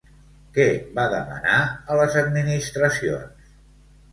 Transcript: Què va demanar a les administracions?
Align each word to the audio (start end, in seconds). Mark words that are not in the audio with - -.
Què 0.55 0.65
va 0.95 1.03
demanar 1.11 1.59
a 1.67 1.99
les 2.01 2.17
administracions? 2.25 3.53